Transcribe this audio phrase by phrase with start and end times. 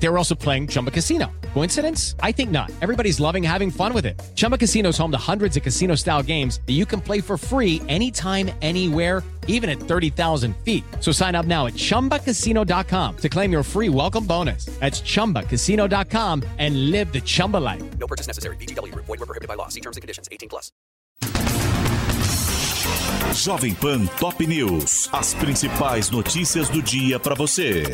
[0.00, 1.30] They were also playing Chumba Casino.
[1.54, 2.14] Coincidence?
[2.20, 2.70] I think not.
[2.80, 4.20] Everybody's loving having fun with it.
[4.34, 7.36] Chumba Casino is home to hundreds of casino style games that you can play for
[7.36, 10.84] free anytime, anywhere, even at 30,000 feet.
[11.00, 14.66] So sign up now at chumbacasino.com to claim your free welcome bonus.
[14.78, 17.82] That's chumbacasino.com and live the Chumba life.
[17.98, 18.56] No purchase necessary.
[18.56, 19.06] VGW Group.
[19.06, 19.68] Void were prohibited by law.
[19.68, 20.28] See terms and conditions.
[20.30, 20.70] 18 plus.
[23.34, 25.08] Jovem Pan Top News.
[25.12, 27.84] As principais notícias do dia para você.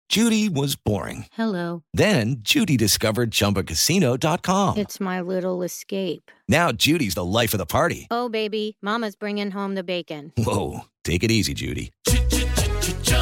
[0.10, 1.28] Judy was boring.
[1.32, 1.84] Hello.
[1.94, 4.78] Then Judy discovered ChumbaCasino.com.
[4.78, 6.30] It's my little escape.
[6.50, 8.08] Now Judy's the life of the party.
[8.12, 10.34] Oh, baby, Mama's bringing home the bacon.
[10.38, 11.92] Whoa, take it easy, Judy.